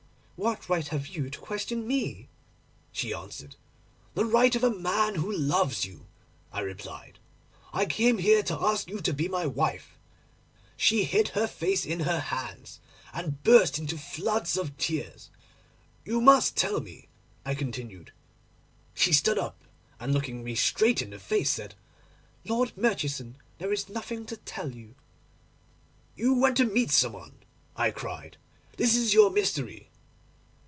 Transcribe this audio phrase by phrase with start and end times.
[0.43, 2.27] "What right have you to question me?"
[2.91, 3.57] she answered.
[4.15, 6.07] "The right of a man who loves you,"
[6.51, 7.19] I replied;
[7.71, 9.99] "I came here to ask you to be my wife."
[10.75, 12.79] She hid her face in her hands,
[13.13, 15.29] and burst into floods of tears.
[16.05, 17.07] "You must tell me,"
[17.45, 18.11] I continued.
[18.95, 19.63] She stood up,
[19.99, 21.75] and, looking me straight in the face, said,
[22.45, 27.35] "Lord Murchison, there is nothing to tell you."—"You went to meet some one,"
[27.75, 28.37] I cried;
[28.77, 29.89] "this is your mystery."